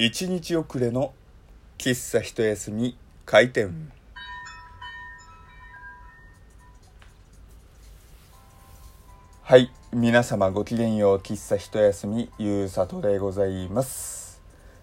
[0.00, 1.12] 一日遅れの
[1.76, 3.90] 喫茶一休み開店。
[9.42, 14.40] はい皆様ごきげんよう喫茶一休みゆうさとでございます。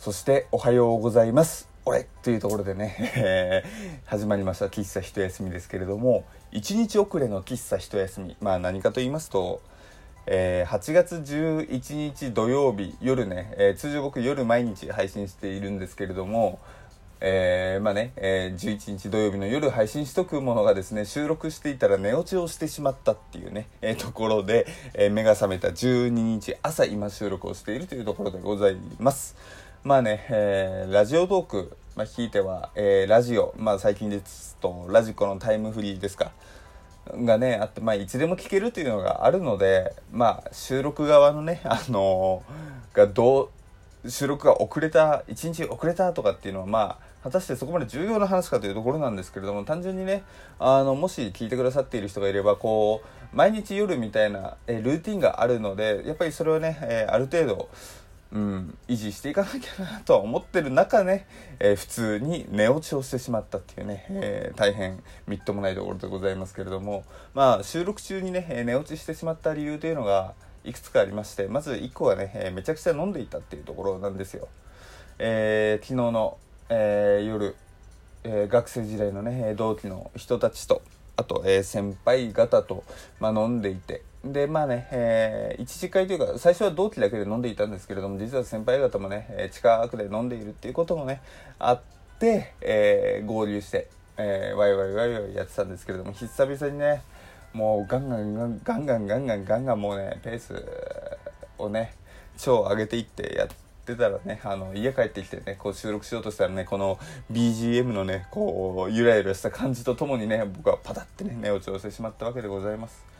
[0.00, 1.68] そしておはようございます。
[1.84, 3.62] 俺というところでね、
[4.06, 8.36] 始まりました喫茶一休みですけれども一日遅れの喫茶一休み。
[8.40, 9.62] まあ何かと言いますと
[10.26, 16.58] えー8月11日土曜日夜ね、えー通常僕夜毎日配信しているんですけれども、
[17.20, 29.36] えーまあね、えー11日土曜日の夜配信しとくものがですね収録していたら寝落ちをしてしまったっていうね、えーところで、え目が覚めた12日朝今収録をしているというところでございます。
[29.84, 36.32] まあね、えラジオトーク、まあ、ひいては、えラジオ、まあ、最近ですとラジコのタイムフリーですか。
[37.14, 43.50] がねあって、まあ、いつでも聞けるというのがあるので、まあ、収録側のね、 あのーがど
[44.04, 50.22] う収録が遅れた1日遅れたとかっていうのはまあ果たしてそこまで重要な話かというところなんですけれども単純にね
[50.58, 57.68] あのもし聞いてくださっている人がいればこう毎日夜みたいなえルーティンがあるのでやっぱりそれをね、えーある程度
[58.36, 61.26] うん、維持していかなきゃなとは思ってる中ね、
[61.58, 70.34] えー普通に寝落ちをしてしまったっていうね、えー大変みっともないところでございますけれどもまあ収録中にねえ寝落ちしてしまった理由というのが
[70.64, 74.48] いくつかありましてまず1個はね、えめちゃくちゃ飲んでいたっていうところなんですよ、
[75.18, 76.36] えー昨日の、
[76.68, 77.56] え夜、
[78.24, 80.82] え学生時代のね同期の人たちと
[81.16, 82.84] あと、え先輩方と、
[83.18, 91.22] まあ、飲んでいてでまあね、えー一次会というか最初は同期だけで飲んでいたんですけれども実は先輩方もね、えー近くで飲んでいるっていうこともね
[91.58, 91.80] あっ
[92.18, 97.02] て、えー合流して、えーワイワイワイワイやってたんですけれども久々にね
[97.52, 100.62] もうガンガンガンガンガンガンガンガンガンもうねペース
[101.58, 101.94] をね
[102.36, 103.48] 超上げていってやっ
[103.86, 106.98] てたらねあの家帰ってきてねこう収録しようとしたらねこの
[107.32, 113.15] BGM のねこうゆらゆらした感じとともにね僕はパタってね寝落ちをしてしまったわけでございます。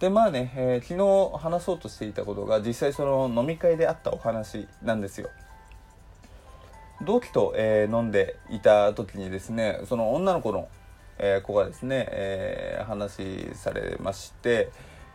[0.00, 5.28] でまあね、えー昨日話そうとしていたことが実際その飲み会であったお話なんですよ。
[7.04, 10.68] 同期と、えー飲んでいた時にですねその女の子の、
[11.18, 14.70] えー子がですね、えー話されまして、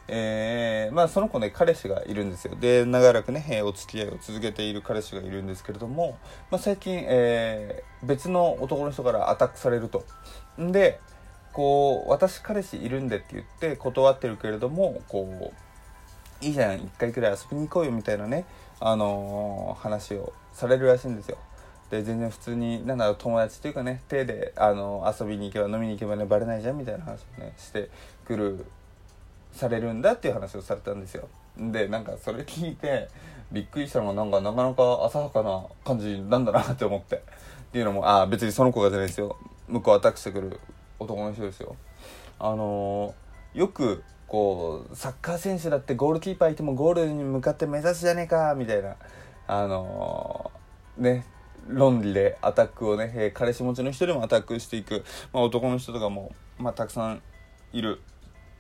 [0.09, 2.55] えまあその子ね彼氏がいるんですよ。
[2.59, 6.17] で長らくね、えお付き合いを続けている彼氏がいるんですけれども、
[6.51, 10.03] まあ、最近、え別の男の人からアタックされると。
[10.57, 10.99] で
[11.53, 15.53] こう私彼氏いるんでって言って断ってるけれどもこ
[16.41, 18.46] ういいじゃん一回くらい遊びに行こうよみたいなね、
[18.80, 21.38] あのー話をされるらしいんですよ。
[21.90, 27.90] で全然普通になんだろう友達というかね手で、あの遊びに行けば飲みに行けばねバレないじゃんみたいな話をねして
[28.25, 28.66] くる
[29.53, 31.28] されるんだっていう話をされたんですよ。
[31.58, 33.09] でなんかそれ聞いて
[33.52, 37.18] びっくりしたのがなんかなかなか浅はかな感じなんだなって思って。
[37.18, 37.20] っ
[37.74, 39.35] ていうのもああ別にその子がじゃないですよ。
[39.68, 40.59] 向こうアタックしてくる
[40.99, 41.75] 男の人ですよ。
[42.39, 43.13] あの
[43.53, 48.95] よくこうサッカー選手だってゴールキーパーいてもゴールに向かって目指すじゃねえかみたいな。
[49.47, 50.63] あのー
[50.97, 51.25] ね
[51.67, 57.21] 論理でアタックをね、え彼氏持ちの人でもアタックしていく、まあ、男の人とかも、まあ、たくさん
[57.71, 58.01] いる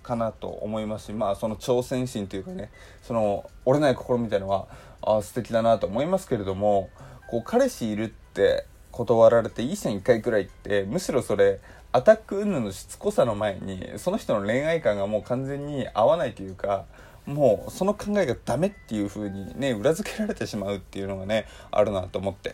[0.01, 2.69] かなと思いますしまあその挑戦心というかね
[3.01, 4.67] その折れない心みたいのは
[5.01, 6.89] あ素敵だなと思いますけれども
[7.29, 11.61] こう彼氏いるって断られていい線1回くらいってむしろそれ
[11.93, 16.85] アタック云々のしつこさの前にその人の恋愛観がもう完全に合わないというか
[17.25, 22.49] もうその考えがダメっていう風にね裏付けられてしまうっていうのがねあるなと思って。
[22.49, 22.53] っ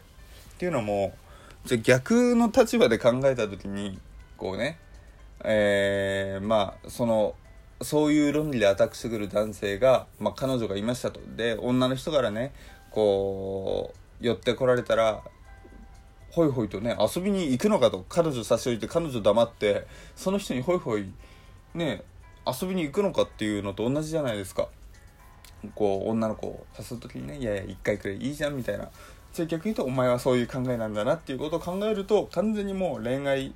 [0.59, 1.13] ていうのも
[1.63, 3.97] じゃ逆の立場で考えた時に
[4.35, 4.77] こうね
[5.45, 7.35] えーまあその
[7.81, 11.21] そういう論理でアタックしてくる男性が、まあ、彼女がいましたと。
[11.37, 12.51] で女の人からね
[12.91, 15.23] こう寄ってこられたら
[16.39, 19.85] ホイホイとね遊びに行くのかと彼女差し置いて彼女黙って
[20.15, 21.11] その人にホイホイ
[21.73, 22.03] ね
[22.47, 24.69] 遊びに行くのかっていうのと同じじゃないですか。
[25.75, 28.89] こう女の子を誘う時にねいやいや1回くらいいいじゃんみたいな。
[29.33, 33.53] じゃあ逆に言うとお前はそういう考えなんだなっていうことを考えると完全にもう恋愛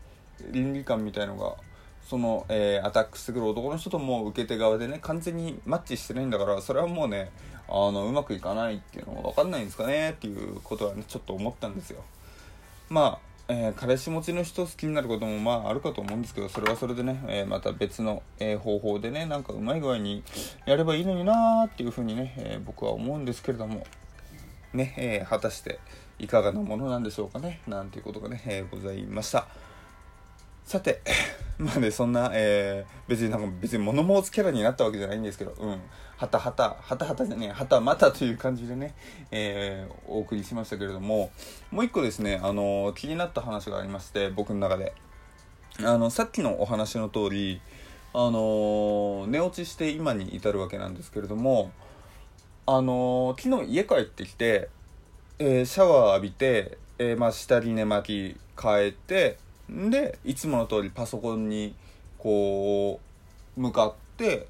[0.51, 1.55] 倫理観みたいのが
[2.03, 7.31] その、えーアタックしてくる男の人とも受け手側でね完全にマッチしてないんだからそれはもうね
[7.69, 12.03] あのうまくいかないっていうのが分かんないんですかねっていうことはねちょっと思ったんですよ。
[12.93, 20.23] まあ、えー彼氏持ちの人好きになることもまああるかと思うんですけどそれはそれでね、えーまた別の、えー方法でねなんかうまい具合に
[20.67, 23.87] やればいいのになーっていうふうにね、え僕は思うんですけれども
[24.73, 25.79] ね、え果たして
[26.19, 29.47] いかがなものなんでしょうかねなんていうことがね、えございました。
[30.65, 31.01] さて
[31.57, 35.81] まあねそんな、えー、別になんか別に物申すキャラになったわけじゃないんですけどうん。
[36.15, 38.93] はたはたはたはたじゃねえはたまたという感じでね、
[39.31, 41.31] えー、お送りしましたけれども
[41.69, 44.93] もう一個ですねあの気になった話がありまして僕の中で。
[45.79, 47.59] あのさっきのお話の通り
[48.13, 51.71] あの寝落ちして今に至るわけなんですけれども
[52.67, 54.69] あの昨日家帰ってきて、
[55.39, 59.37] え、シャワー浴びて、え、まあ、下着寝巻き変えて
[59.69, 61.73] でいつもの通りパソコンに
[62.17, 62.99] こ
[63.57, 64.47] う向かって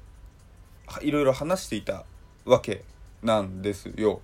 [1.02, 2.04] いろいろ話していた
[2.44, 2.84] わけ
[3.22, 4.20] なんですよ。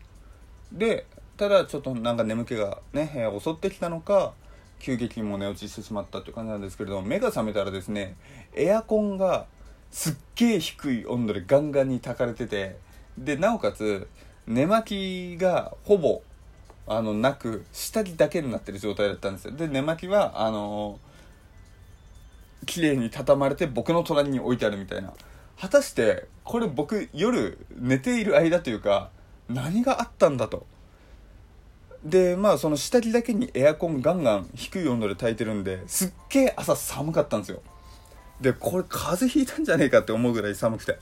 [0.72, 1.06] で
[1.36, 4.32] ただちょっとなんか眠気がね襲ってきたのか
[4.78, 8.16] 急激にも寝落ちしてしまったっていう感じなんですけれども目が覚めたらですね
[8.54, 9.46] エアコンが
[9.90, 12.76] すっげえ低い温度でガンガンに炊かれてて
[13.18, 14.06] でなおかつ
[14.46, 16.22] 寝巻きがほぼ
[16.90, 19.52] あのなく下着だけになってる状態だったんですよ。
[19.52, 25.12] で寝巻きはあのー、綺麗に畳まれて僕の隣に置いてあるみたいな。
[25.56, 29.10] 果たしてこれ僕夜寝ている間というか
[29.48, 30.66] 何があったんだと。
[32.04, 37.62] でまあその下着だけにエアコンガンガン低い温度で炊いてるんですっげえ朝寒かったんですよ。
[38.40, 40.98] でこれ風邪ひいたんじゃねえかって思うぐらい寒くて。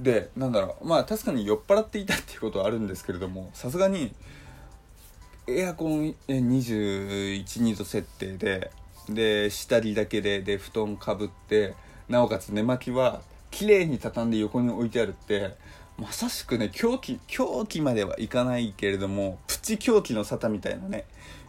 [0.00, 4.14] でなんだろうまあ確かに酔っ払っていたっていうことはあるんですけれどもさすがに
[5.46, 8.70] エアコン212度設定で
[9.08, 11.74] で下着だけでで布団かぶって
[12.08, 15.56] なおかつ寝巻きは綺麗に畳んで横に置いてあるって
[15.98, 21.04] まさしくね狂気狂気まではいかないけれどもプチ狂気の沙汰みたいなね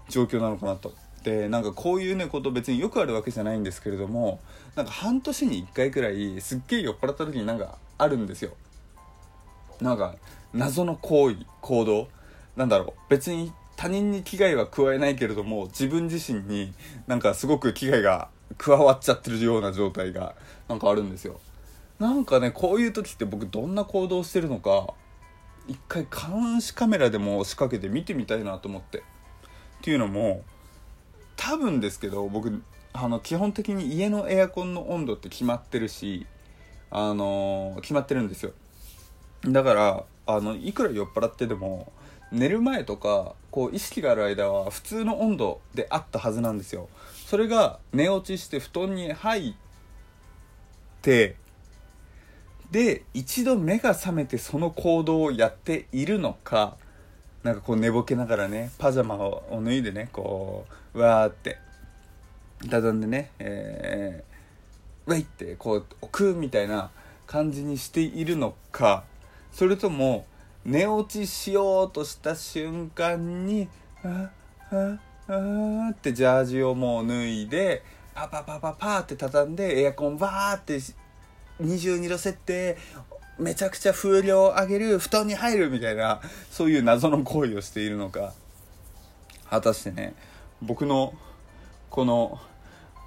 [0.07, 0.93] 状況なのかなと。
[1.23, 4.39] でなんかこういうねこと別によくあるわけじゃないんですけれども
[4.75, 8.51] なんか半年に1回くらいすっげえ酔っ払った時になんかあるんですよ。
[9.79, 10.15] なんか
[10.53, 12.07] 謎の行為行動。
[12.55, 13.09] なんだろう。
[13.09, 16.73] 別に他人に危害は加えないけれども自分自身に
[17.07, 20.35] なんかすごく危害が加わっちゃってるような状態が
[20.67, 21.39] なんかあるんですよ。
[21.99, 24.93] なんかねこういう時って僕どんな行動してるのか
[25.67, 28.97] 一回監視カメラでも仕掛けて見てみたいなと思って。
[28.99, 29.01] っ
[29.81, 30.43] ていうのも
[31.37, 32.61] 多分ですけど僕
[32.91, 36.25] あの基本的に家のエアコンの温度って決まってるし
[36.91, 38.51] あの決まってるんですよ。
[39.45, 41.91] だからあのいくら酔っ払ってでも
[42.31, 46.89] 寝る前とかこう意識がある間は普通の温度であったはずなんですよ。
[47.25, 49.53] それが寝落ちして布団に入っ
[51.01, 51.35] て
[52.71, 56.75] で一度目が覚めてその行動をやっているのか
[57.43, 61.57] なんかこう寝ぼけながらねパジャマを脱いでねこうわーって
[62.69, 64.28] 畳んでねえー、
[65.09, 66.91] ウェイってこう置くみたいな
[67.25, 69.03] 感じにしているのか
[69.51, 70.27] それとも
[70.63, 73.67] 寝落ちしようとした瞬間に
[74.05, 74.29] 「あ
[74.69, 77.81] ああってジャージをもう脱いで
[78.13, 80.79] パパパパパって畳んでエアコンバーって
[81.59, 82.77] 22度設定
[83.39, 86.21] めちゃくちゃ風量を上げる布団に入るみたいな
[86.51, 88.33] そういう謎の行為をしているのか。
[89.49, 90.13] 果たしてね
[90.61, 91.15] 僕の
[91.89, 92.39] この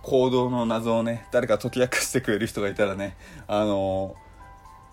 [0.03, 3.17] 行動の謎をね誰か解き明かしてくれる人がいたらね
[3.47, 4.15] あの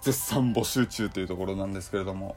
[0.01, 2.35] 絶賛募集中というところなんですけれども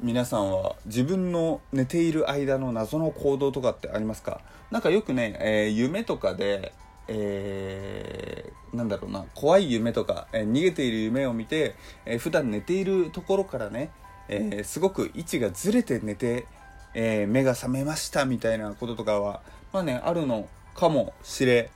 [0.00, 4.40] 皆さんは自分の寝ている間の謎の行動とかってありますか？
[4.70, 6.72] なんかよくね、えー、夢とかで
[7.08, 13.90] えー、なんだろうな怖い夢とか、えー、逃げている夢を見て、えー、普段寝ているところからね、
[14.28, 16.46] えー、すごく位置がずれて寝て、
[16.94, 19.40] えー、目が覚めましたみたいなこととかは
[19.72, 21.70] まあねあるのかもしれ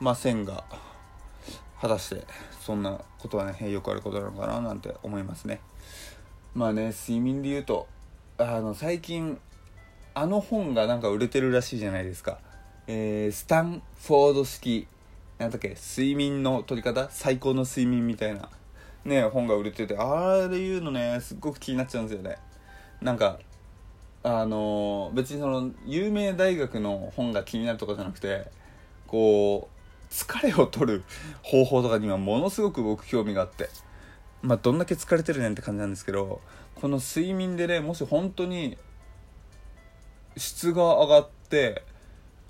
[0.00, 0.64] ませんが
[1.80, 2.24] 果たして
[2.60, 5.60] そんなことはねよくあることなのかななんて思いますね。
[6.54, 7.86] まあね睡眠で言うと
[8.38, 9.38] あの最近
[10.14, 12.38] あの本がなんか売れてるらしいじゃないですか。
[12.86, 14.86] えー、スタンフォード式
[15.38, 17.08] なんだっけ睡眠の取り方？
[17.10, 18.48] 最高の睡眠みたいな。
[19.04, 22.36] ね本が売れててああいうのねすっごく気になっちゃうんですよね。
[23.00, 23.38] なんか
[24.24, 28.50] あの、別にその有名大学の本が気になるとかじゃなくて
[29.06, 29.77] こう
[30.10, 31.04] 疲れを取る
[31.42, 33.68] 方法とかにはものすごく僕興味があって。
[34.42, 36.40] まあどんだけ疲れてるねんって感じなんですけど
[36.76, 38.78] この睡眠でねもし本当に
[40.36, 41.82] 質が上がって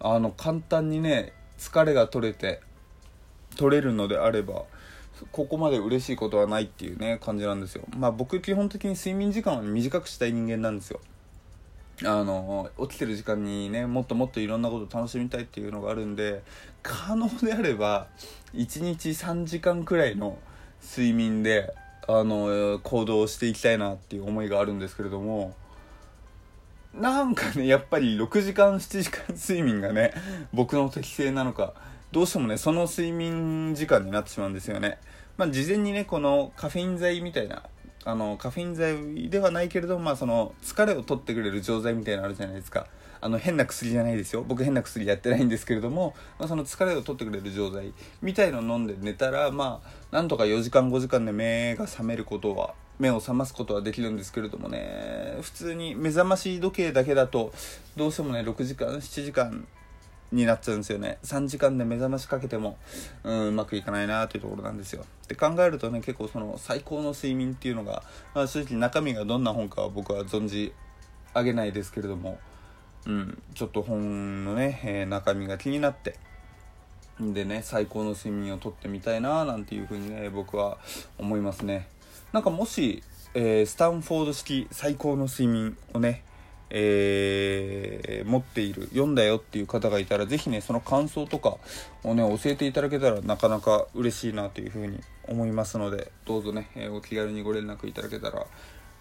[0.01, 2.61] あの簡単にね疲れが取れて
[3.57, 4.65] 取れるのであれば
[5.33, 7.85] ここまで嬉しいことはないっていうね感じなんですよ。
[7.97, 11.01] まあ僕基本的に睡眠時間は短くしたい人間なんですよ。
[12.05, 16.43] あの起きてる時間にねもっともっといろんなこと楽しみたいっていうのがあるんで
[16.83, 18.07] 可能であれば
[18.55, 20.39] 1日3時間くらいの
[20.81, 21.75] 睡眠で
[22.07, 25.55] あの行動していきたいなっていう思いがあるんですけれども
[26.95, 30.13] なんかねやっぱり6時間7時間睡眠がね
[30.53, 31.75] 僕の適性なのか
[32.13, 34.99] どうしてもねその睡眠時間になってしまうんですよね。
[35.37, 37.63] まあ事前にねこのカフェイン剤みたいな
[38.09, 42.87] あのカフェイン剤ではないけれどまあその疲れを取ってくれる錠剤みたいなのあるじゃないですか。
[43.21, 44.43] あの変な薬じゃないですよ。
[44.49, 55.37] 僕変な薬やってないんですけれども、まあ、その疲れを取ってくれる錠剤みたいの飲んで寝たらまあなんとか4時間5時間で目が覚めることは目を覚ますことはできるんですけれどもね。
[55.43, 57.53] 普通に目覚まし時計だけだと
[57.95, 59.67] どうしてもね6時間7時間
[60.31, 61.19] になっちゃうんですよね。
[61.23, 62.77] 3時間で目覚ましかけても
[63.25, 65.05] うんうまくいかないなというところなんですよ。
[65.29, 68.03] で考えるとね結構その最高の睡眠っていうのが、
[68.35, 70.73] まあ、正直中身がどんな本かは僕は存じ
[71.35, 72.39] 上げないですけれども
[73.07, 76.17] うん、ちょっと本のね、えー、中身が気になって
[77.19, 80.79] でね最高の睡眠をとってみたいななんていうふうにね僕は
[81.19, 81.89] 思いますね。
[82.33, 83.03] なんかもし、
[83.35, 86.23] えー、スタンフォード式最高の睡眠をね
[86.71, 91.57] えー、持っている読んだよっていう方がいたら是非ねその感想とか
[92.05, 98.47] をね教えていただけたらなかなか嬉しいなというふうに思いますのでどうぞね、えー、お気軽にご連絡いただけたら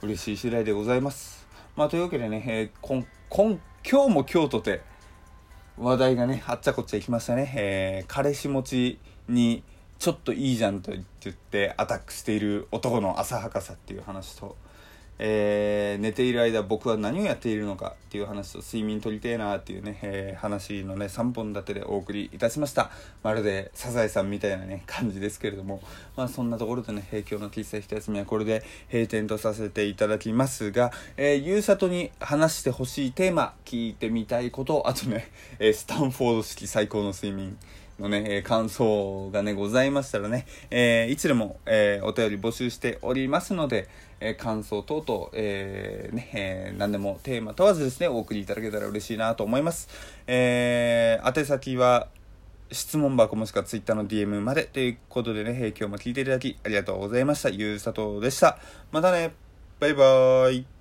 [0.02, 1.48] 嬉しい次第でございます。
[1.76, 4.82] まあというわけでね、えー、今今日も今日とて
[5.78, 9.64] 話題がねあっちゃこっちゃいきましたね、え、彼氏持ちに
[10.00, 14.56] ちょっといいじゃんと言ってアタックしている男の浅はかさっていう話と
[15.20, 22.92] えー、寝ている間僕は何をやっているのかっていう話と睡眠とりてえなっていうね、えー、話のね3本立てでお送りいたしました。
[23.24, 25.82] まるでサザエさんみたいなね感じですけれども。
[26.16, 37.58] まあそんなところでね、今日の喫茶一休みはこれで閉店とさせていただきますが、えー、ゆうさとに話してほしいテーマ聞いてみたいことあとね、え、スタンフォード式最高の睡眠。
[38.00, 43.88] のね、え感想がね、ございましたらね、えー、いつでも、えー、お便り募集しておりますので、
[44.20, 49.90] えー、感想等々、えー、ね、え、何でもテーマ問わずですね、お送りいただけたら嬉しいなと思います。
[50.28, 52.08] え、宛先は、
[52.72, 57.50] 質問箱もしくは Twitter の DM までということでね、今日も聞いていただきありがとうございました。
[57.50, 58.60] ゆうさとでした。
[58.92, 59.34] またね、
[59.80, 60.77] バイバーイ。